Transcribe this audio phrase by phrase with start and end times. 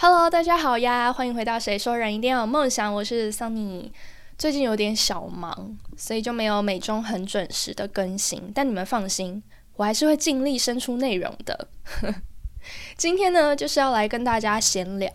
[0.00, 3.90] Hello，大家好呀，欢迎回到《谁说人一定要有梦想》，我是 Sunny。
[4.38, 8.52] 最近有点小忙，所以就没有每周很准时的更新。
[8.54, 9.42] 但你们放心，
[9.74, 11.66] 我还是会尽力生出内容的。
[12.96, 15.10] 今天呢，就是要来跟大家闲聊。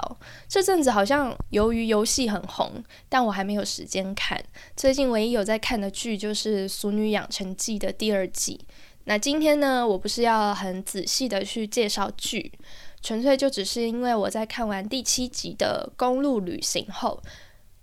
[0.49, 4.43] 这阵子好像由于游戏很红，但我还没有时间看。
[4.75, 8.59] 最近唯一有在看的剧就是《俗女养成记》的第二季。
[9.05, 12.51] 那今天呢，我不是要很仔细的去介绍剧。
[13.03, 17.21] 纯粹就只是因为我在看完第七集的公路旅行后，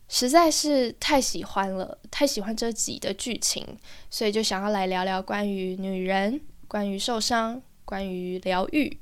[0.08, 3.64] 实在是太喜欢了，太喜欢这集的剧情，
[4.08, 8.98] 所以就想要来聊聊关于女人、关于受伤、关于疗愈，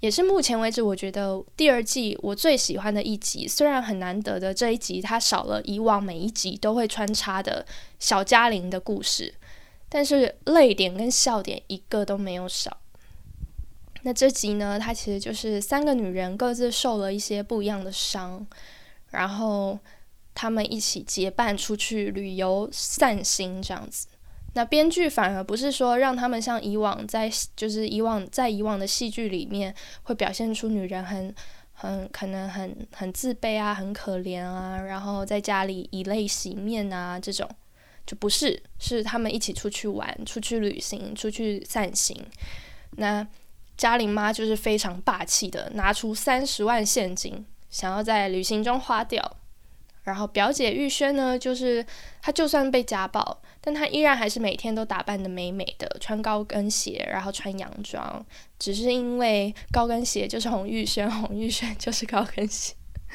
[0.00, 3.46] 也是目前为止我觉得第二季我最喜欢的一集。
[3.46, 7.64] 虽然很难得的这一集，它少了以往每一集都会穿插的
[8.00, 9.32] 小嘉玲的故事，
[9.88, 12.76] 但是泪点跟笑点一个都没有少。
[14.04, 18.46] 那这集呢，它其实就是三个女人各自受了一些不一样的伤，
[19.10, 19.78] 然后
[20.34, 24.06] 她们一起结伴出去旅游散心这样子。
[24.52, 29.74] 那编剧反而不是说让他们像以往在就是以往在以往的戏剧里面
[30.04, 31.34] 会表现出女人很
[31.72, 37.48] 很可能很很自卑啊，很可怜啊，然后在家里以泪洗面啊这种，
[38.06, 42.16] 就不是，是他们一起出去玩、出去旅行、出去散心。
[42.96, 43.26] 那
[43.76, 49.36] 嘉玲妈就是非常霸气的，拿出三十万现金，想要在旅行中花掉。
[50.04, 51.84] 然后表姐玉轩呢，就是
[52.20, 58.24] 她就算被家暴，但她依然还是每天都打扮的美美的，穿高跟鞋，然后穿洋装。
[58.58, 62.74] 只是因为高跟鞋就是洪玉轩，洪玉轩就是高跟鞋。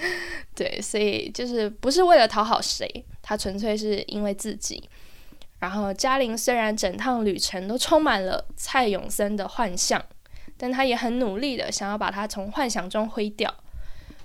[0.56, 4.90] 对，所以就是不是为了讨好谁，她纯粹是因为自己。
[5.60, 10.04] 然后嘉玲虽然整趟旅程都充满了蔡永森的幻象。
[10.62, 13.52] 但他也很努力的想要把它从幻想中挥掉，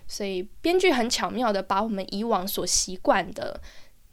[0.09, 3.61] 所以编剧很巧妙的把我们以往所习惯的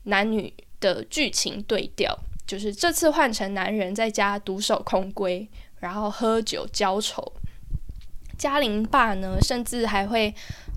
[0.03, 2.15] 男女的剧情对调，
[2.45, 5.47] 就是这次换成男人在家独守空闺，
[5.79, 7.33] 然后喝酒浇愁。
[8.41, 10.33] 嘉玲爸呢，甚至还会。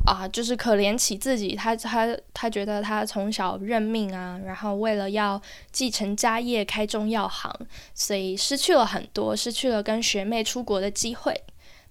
[0.06, 5.40] 啊，就是可怜起自己，他他他觉得他从小认命啊，然后为了要
[5.72, 7.50] 继承家业开中药行，
[7.94, 11.32] 所以失去了很多，失去了跟学妹出国的机会。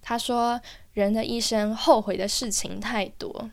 [0.00, 0.60] 他说，
[0.92, 3.50] 人的一生后悔的事情太多，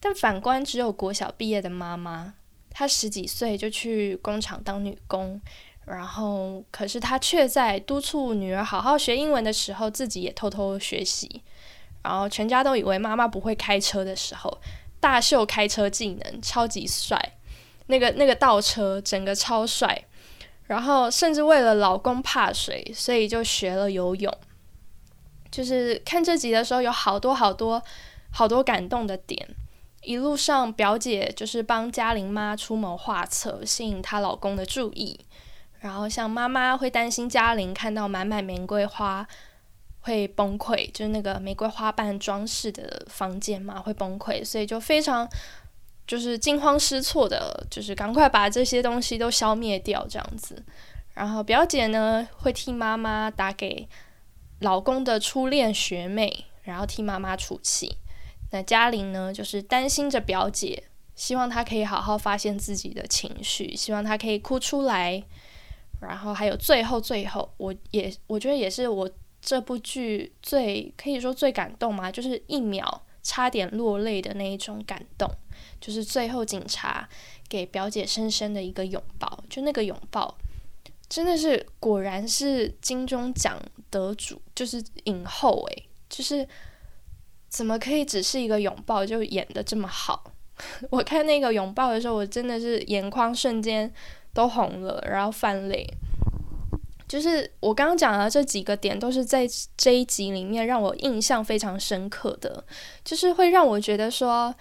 [0.00, 2.32] 但反观只有国小毕业的妈妈，
[2.70, 5.38] 她十几岁就去工厂当女工，
[5.84, 11.42] 然后可是她却在督促女儿好好学英文的时候，自己也偷偷学习。
[12.02, 14.58] 然后全家都以为妈妈不会开车的时候，
[15.00, 17.34] 大秀开车技能，超级帅。
[17.86, 20.04] 那个那个倒车整个超帅。
[20.68, 24.32] 然后甚至为了老公怕水，所以就学了游泳。
[25.50, 27.82] 就是看这集的时候，有好多好多
[28.30, 29.46] 好多感动的点。
[30.00, 35.20] 一路上表姐就是帮嘉玲妈出谋划策，吸引她老公的注意。
[35.82, 39.28] 然后像妈妈会担心嘉玲看到满满玫瑰花。
[40.04, 45.28] 会崩溃，就是那个玫瑰花瓣装饰的房间嘛，会崩溃，所以就非常
[46.08, 50.60] 就是惊慌失措的，就是赶快把这些东西都消灭掉这样子。
[51.14, 53.88] 然后表姐呢会替妈妈打给
[54.58, 57.98] 老公的初恋学妹，然后替妈妈出气。
[58.50, 60.82] 那嘉玲呢就是担心着表姐，
[61.14, 65.22] 希望她可以好好发现自己的情绪，希望她可以哭出来。
[66.02, 69.10] 然后还有最后最后，我也我觉得也是我。
[69.44, 75.28] 这部剧最可以说最感动嘛，就是一秒差点落泪的那一种感动，
[75.80, 77.08] 就是最后警察
[77.48, 80.38] 给表姐深深的一个拥抱，就那个拥抱
[81.08, 83.60] 真的是果然是金钟奖
[83.90, 86.46] 得主，就是影后诶，就是
[87.48, 90.32] 怎么可以只是一个拥抱就演的这么好？
[90.88, 93.92] 我看那个拥抱的时候，我真的是眼眶瞬间
[94.32, 95.86] 都红了，然后翻泪。
[97.08, 99.46] 就是我刚刚讲的这几个点，都是在
[99.76, 102.64] 这一集里面让我印象非常深刻的，
[103.04, 104.54] 就是会让我觉得说，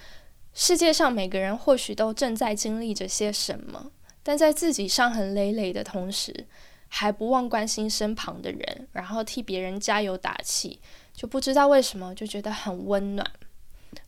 [0.54, 3.92] 世界上每个人或许都正在经历着些什么，
[4.22, 6.46] 但在自己伤痕累累的同时，
[6.90, 10.82] 还不忘关心身旁的人，然后替别人加油打气，
[11.14, 13.26] 就不知道为什么就觉得很温暖。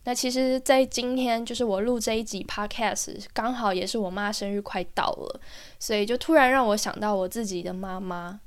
[0.06, 5.40] 那其实，在今天就是我录这一集 podcast，刚好也是我妈生日快到了，
[5.80, 8.40] 所以就突然让我想到我自己的妈妈。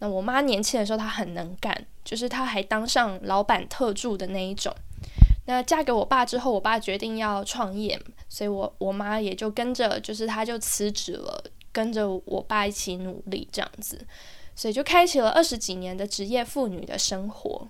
[0.00, 4.74] 那我妈年轻的时候，她很能干，就是她还当上老板特助的那一种。
[5.46, 7.98] 那嫁给我爸之后，我爸决定要创业，
[8.28, 11.42] 所以我我妈也就跟着，就是她就辞职了，
[11.72, 14.06] 跟着我爸一起努力这样子，
[14.54, 17.66] 所以就开启了二十几年的职业妇女的生活。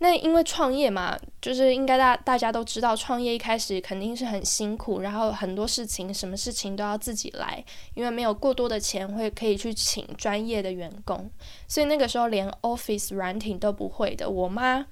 [0.00, 7.64] 那因为创业嘛，就是应该大大家都知道，创业一开始肯定是很辛苦，然后很多事情，什么事情都要自己来，
[7.94, 11.28] 因为没有过多的钱会可以去请专业的员工，
[11.66, 14.86] 所以那个时候连 Office 软体都不会的，我妈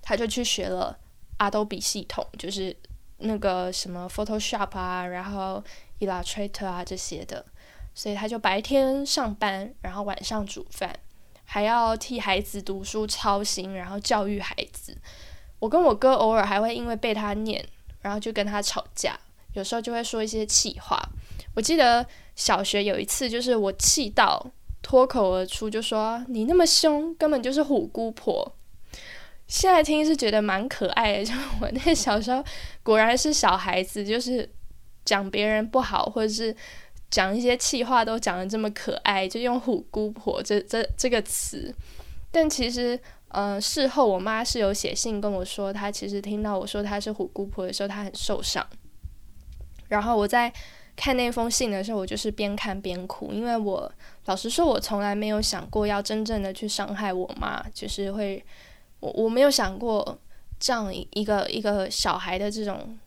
[0.00, 0.96] 她就去学了
[1.38, 2.76] Adobe 系统，就是
[3.18, 5.64] 那个什么 Photoshop 啊，然后
[5.98, 7.44] Illustrator 啊这些的，
[7.92, 10.94] 所以她就白天上班，然后晚上煮饭。
[11.44, 14.96] 还要替孩子读书操心，然后教育孩子。
[15.60, 17.64] 我跟我哥偶尔还会因为被他念，
[18.02, 19.18] 然后就跟他吵架。
[19.52, 21.00] 有时候就会说一些气话。
[21.54, 22.04] 我记得
[22.34, 24.44] 小学有一次，就是我气到
[24.82, 28.56] 脱口而出，就说：“你那么凶，根本就是虎姑婆。”
[29.46, 32.44] 现在听是觉得蛮可爱的， 就我那小时候
[32.82, 34.50] 果然是小孩子，就是
[35.04, 36.54] 讲别人不好，或者是。
[37.14, 41.72] 讲一些气话都讲的这么可爱，就用“虎姑婆”这这这个词。
[42.32, 48.66] 但其实，呃，事后我妈是有写信跟我说，她其实听到我说她是虎姑婆的时候，她很受伤。
[49.86, 50.52] 然后我在
[50.96, 53.88] 看那封信的时候，我就是边看边哭，因为我
[54.24, 58.44] 老实说，我从来没有想过要真正的去伤害我妈，就是会，
[58.98, 60.18] 我我没有想过
[60.58, 62.98] 这样一个一个小孩的这种。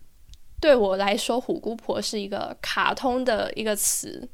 [0.59, 4.27] 对我来说，虎姑婆是一个卡通的一个词，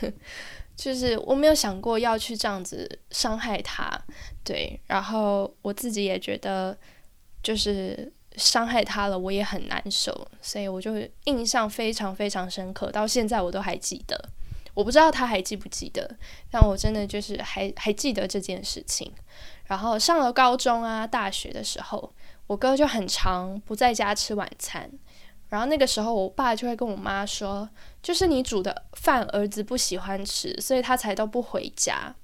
[0.76, 3.90] 就是我没有想过要去这样子伤害她，
[4.44, 6.76] 对，然后我自己也觉得
[7.42, 10.92] 就是伤害她了，我也很难受，所以我就
[11.24, 14.28] 印象非常非常深刻，到现在我都还记得。
[14.74, 16.08] 我不知道他还记不记得，
[16.52, 19.12] 但我真的就是还还记得这件事情。
[19.64, 22.12] 然后上了高中啊、大学的时候，
[22.46, 24.88] 我哥就很常不在家吃晚餐。
[25.48, 27.68] 然后那个时候，我爸就会跟我妈说
[28.02, 32.14] ：“就是你煮的饭，儿子不喜欢吃，所以他才都不回家。”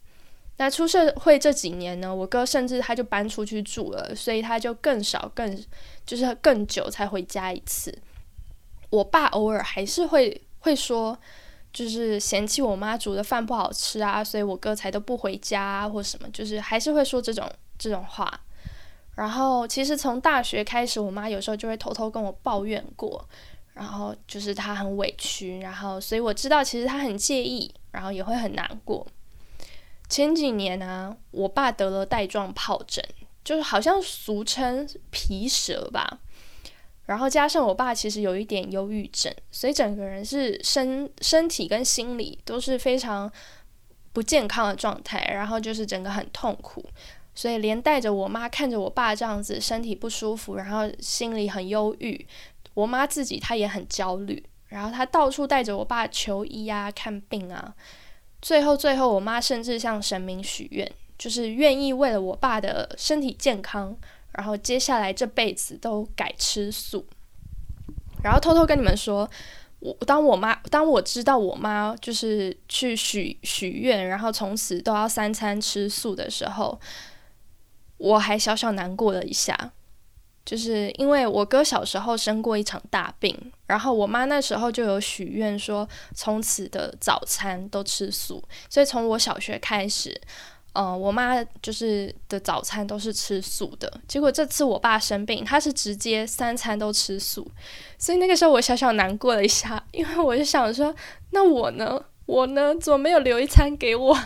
[0.58, 5.64] 那出社会这几年呢，我哥甚至他就搬出去住了，所以他就更少、更
[6.06, 7.96] 就是更久才回家一次。
[8.90, 11.18] 我爸偶尔还是会会说，
[11.72, 18.40] 就是嫌弃我妈煮的饭不好吃啊，所以我哥才都不回家或什么，就是还是会说这种这种话。
[19.16, 23.28] 然后，其实从大学开始，我妈有时候就会偷偷跟我抱怨过，
[23.72, 29.06] 然后就是她很委屈，然后所以我知道其实她很介意，然后也会很难过。
[30.08, 33.04] 前几年呢，我爸得了带状疱疹，
[33.44, 36.18] 就是好像俗称皮蛇吧。
[37.06, 43.30] 然后加上我爸其实有一点忧郁症，所以整个人是身身体跟心理都是非常
[44.12, 46.84] 不健康的状态，然后就是整个很痛苦。
[47.34, 52.26] 所以连带着我妈看着我爸这样子身体不舒服，然后心里很忧郁，
[52.74, 57.74] 我妈自己她也很焦虑，然后她到处带着我爸求医啊、看病啊。
[58.40, 60.88] 最后，最后我妈甚至向神明许愿，
[61.18, 63.96] 就是愿意为了我爸的身体健康，
[64.32, 67.04] 然后接下来这辈子都改吃素。
[68.22, 69.28] 然后偷偷跟你们说，
[69.80, 76.80] 我当我妈当我知道我妈就是去许许愿，然后从此都要三餐吃素的时候。
[78.04, 79.72] 我还小小难过了一下，
[80.44, 83.34] 就是因为我哥小时候生过一场大病，
[83.66, 90.20] 然后我妈那时候就有许愿说从此的早餐都吃素，所以从我小学开始，
[90.74, 93.90] 嗯，我妈就是的早餐都是吃素的。
[94.06, 97.50] 结果这次我爸生病，他是直接三餐都吃素，
[97.98, 100.94] 所以那个时候我小小难过了一下，因为我就想说，
[101.30, 102.04] 那我呢？
[102.26, 102.74] 我呢？
[102.76, 104.18] 怎么没有留一餐给我？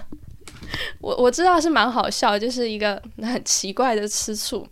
[1.01, 4.67] 我我知道是蛮好笑，就是一个很奇怪的吃醋，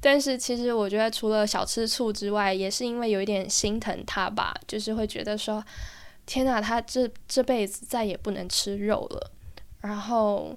[0.00, 5.64] 但是其实我觉得除了小吃醋之外，也是因为有一点心疼他吧，就是会觉得说，
[6.24, 9.30] 天哪，他这这辈子再也不能吃肉了。
[9.80, 10.56] 然后，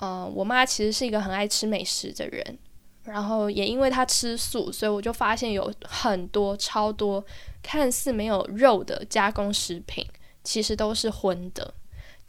[0.00, 2.58] 嗯，我妈其实是一个很爱吃美食的人，
[3.04, 7.22] 然后也因为她吃素，所以我就发现有很多超多
[7.62, 10.06] 看似没有肉的加工食品，
[10.42, 11.74] 其实都是荤的。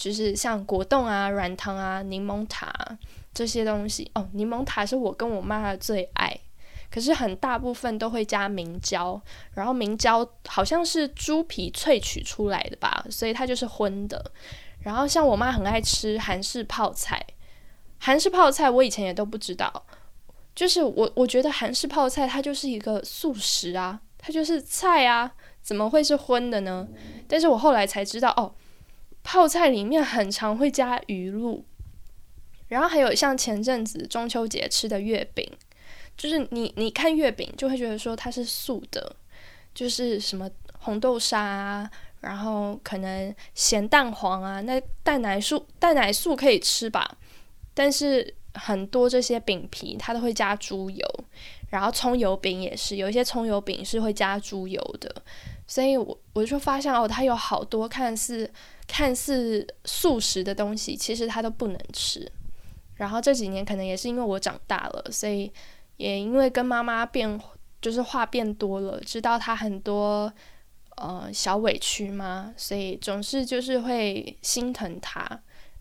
[0.02, 2.74] 就是像果冻啊、软糖啊、柠檬塔
[3.32, 4.28] 这些东西哦。
[4.34, 6.36] 柠檬塔是我跟我妈的最爱，
[6.90, 9.22] 可是很大部分都会加明胶，
[9.54, 14.32] 然后明胶好像是猪皮萃取出来的吧，所以它就是荤的。
[14.80, 17.24] 然后像我妈很爱吃韩式泡菜，
[18.00, 19.86] 韩式泡菜我以前也都不知道，
[20.56, 25.32] 就是我我觉得韩式泡菜它就是一个素食啊，它就是菜啊，
[25.62, 26.88] 怎么会是荤的呢？
[27.28, 28.52] 但是我后来才知道哦。
[29.24, 31.64] 泡菜里面很常会加鱼露，
[32.68, 35.50] 然后还有像前阵子中秋节吃的月饼，
[36.18, 39.16] 就是你你看月饼就会觉得说它是素的，
[39.74, 40.50] 就是什么
[40.80, 47.18] 红豆沙啊，然后可能咸蛋黄啊，那蛋奶素蛋奶素可以吃吧，
[47.74, 51.06] 但是很多这些饼皮，它都会加猪油，
[51.70, 55.14] 然后葱油饼也是，有一些葱油饼是会加猪油的，
[55.68, 58.52] 所以我我就发现哦，它有好多看似
[58.92, 62.30] 看似素食的东西，其实他都不能吃。
[62.96, 65.50] 然后这几年可能也是因为我长大了，所以
[65.96, 67.40] 也因为跟妈妈变
[67.82, 70.32] 就是话变多了，知道她很多
[70.98, 75.26] 呃小委屈嘛，所以总是就是会心疼她。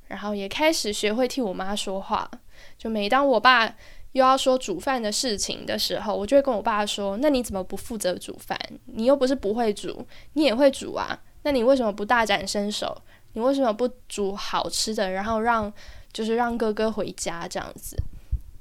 [0.06, 2.30] 然后也开始学会替我妈说话，
[2.78, 3.66] 就每当我爸
[4.12, 8.56] 又要说煮饭的事情的时候，我就会跟我爸说：“那你怎么不负责煮饭？
[8.86, 11.20] 你又不是不会煮，你也会煮啊？
[11.42, 13.00] 那你为什么不大展身手？
[13.32, 15.72] 你为什么不煮好吃的，然后让
[16.12, 17.96] 就是让哥哥回家这样子？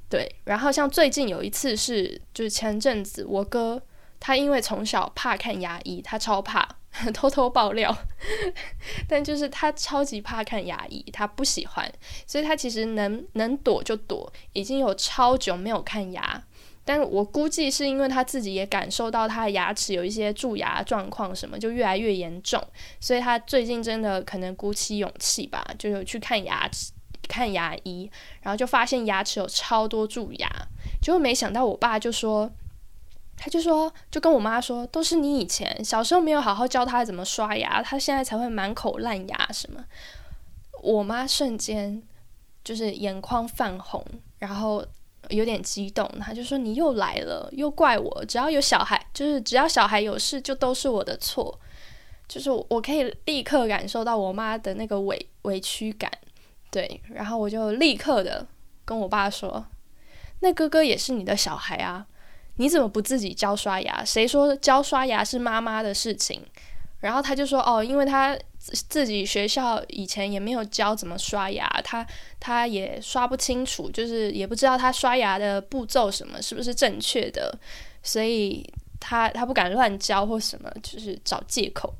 [0.10, 0.36] 对。
[0.44, 3.82] 然后像最近有一次是，就是前阵子我哥
[4.20, 6.68] 他因为从小怕看牙医，他超怕。
[7.14, 7.96] ”偷偷爆料，
[9.08, 11.90] 但就是他超级怕看牙医，他不喜欢，
[12.26, 16.44] 所以他其实能能躲就躲，已经有超久没有看牙。
[16.90, 22.60] 但我估计是因为他自己也感受到他的牙齿有一些蛀牙状况，什么就越来越严重，
[23.00, 26.92] 所以他最近真的可能鼓起勇气吧，就有去看牙齿、
[27.28, 27.76] 看牙。
[27.84, 28.10] 医，
[28.42, 30.50] 然后就发现牙齿有超多蛀牙，
[31.00, 32.50] 结果没想到我爸就说。
[33.42, 39.50] 他就说，就跟我妈说，都是你以前小时候没有好好教他怎么刷牙，他现在才会满口烂牙。
[39.54, 39.86] 什么。
[40.82, 42.04] 我妈瞬间
[42.66, 44.06] 就是眼眶泛红，
[44.40, 44.86] 然后
[45.30, 51.60] 有点激动，他就说：“你又来了，又怪我，只要有小孩，就是只要小孩有事，就都是我的错。”
[52.28, 56.12] 就是我可以立刻感受到我妈的那个委委屈感，
[56.72, 58.46] 对，然后我就立刻的
[58.86, 59.66] 跟我爸说
[60.42, 62.06] ：“那哥哥也是你的小孩啊。”
[62.58, 64.04] 你怎么不自己教刷牙？
[64.04, 66.42] 谁说教刷牙是妈妈的事情？
[67.00, 72.06] 然后他就说：“哦，因为他自己学校以前也没有教怎么刷牙，他
[72.40, 77.58] 他也刷不清楚，就是也不知道他刷牙的步骤什么是不是正确的，
[78.04, 81.94] 所以他他不敢乱教或什么，就是找借口。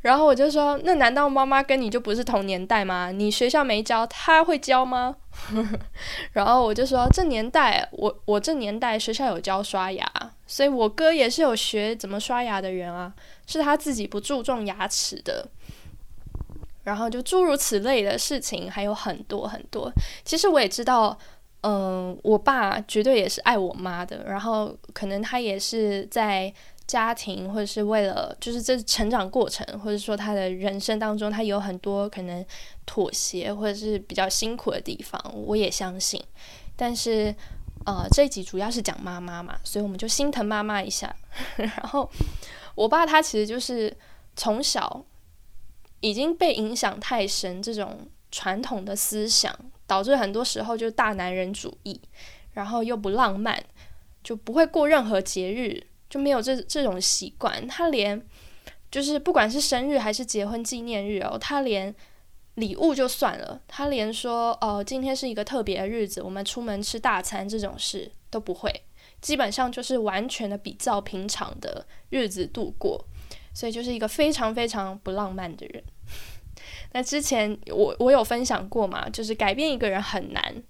[0.00, 3.12] 然后我就说：“那难道妈妈跟你就不是同年代吗？
[3.12, 5.16] 你学校没教，他会教吗？”
[6.32, 10.10] 然后我就说：“这年代，我我这年代学校有教刷牙，
[10.46, 13.12] 所以我哥也是有学怎么刷牙的人啊，
[13.46, 15.48] 是他自己不注重牙齿的。”
[16.84, 19.92] 然后就诸如此类的事情还有很多很多。
[20.24, 21.18] 其实我也知道，
[21.62, 26.52] 嗯，我爸绝对也是爱我妈的，然后可能他也是在。
[26.86, 32.46] 家庭，或者是为了，就是这成长过程，或者说他的人生当中，他有很多可能
[32.86, 36.22] 妥协，或者是比较辛苦的地方，我也相信。
[36.76, 37.34] 但是，
[37.86, 41.14] 呃，这一集主要是讲妈妈嘛，所以我们就心疼妈妈一下。
[41.56, 42.10] 然后，
[42.74, 43.96] 我爸他其实就是
[44.34, 45.04] 从小
[46.00, 52.00] 已经被影响太深，这种传统的思想，导致很多时候就大男人主义，
[52.52, 53.62] 然后又不浪漫，
[54.22, 55.86] 就不会过任何节日。
[56.08, 58.24] 就没有这这种习惯，他连
[58.92, 61.92] 就是不管是生日还是结婚纪念日哦，他连
[62.56, 68.82] 礼物就算了，他连说哦今天是一个特别的日子，我们出门吃大餐这种事都不会，
[69.22, 73.02] 基本上就是完全的比照平常的日子度过，
[73.54, 75.82] 所以就是一个非常非常不浪漫的人。
[76.92, 80.62] 那之前我我有分享过嘛，就是改变一个人很难。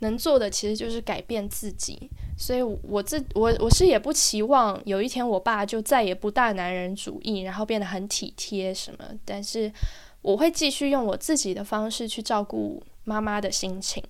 [0.00, 2.08] 能做的其实就是改变自己，
[2.38, 9.04] 所以我自我我是也不期望有一天我爸就再也不大男人主义，然后变得很体贴什么。
[9.24, 9.68] 但是
[10.22, 14.02] 我会继续用我自己的方式去照顾妈妈的心情。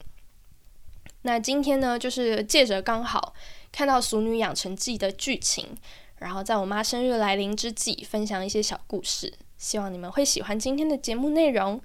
[1.22, 3.34] 那今天呢，就是借着刚好
[3.70, 5.66] 看到《俗女养成记》的剧情，
[6.18, 11.80] 然后在我妈生日来临之际，分享一些小故事，希望你们会喜欢今天的节目内容，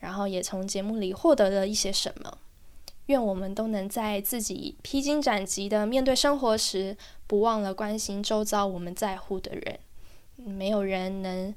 [0.00, 2.38] 然后也从节目里获得了一些什么。
[3.06, 9.78] 愿我们都能在自己披荆斩棘的面对生活时，不忘了关心周遭我们在乎的人。
[10.36, 11.54] 没有人能，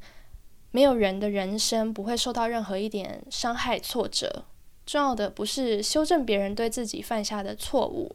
[0.75, 4.43] 没有人的人生不会受到任何一点伤害挫折。
[4.85, 8.13] 重要的不是修正别人对自己犯下的错误，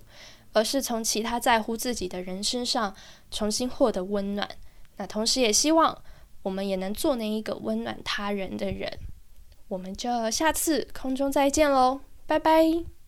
[0.52, 2.94] 而是从其他在乎自己的人身上
[3.30, 4.46] 重新获得温暖。
[4.98, 6.02] 那同时也希望
[6.42, 8.92] 我们也能做那一个温暖他人的人。
[9.68, 12.99] 我们就下次空中再见喽，拜拜。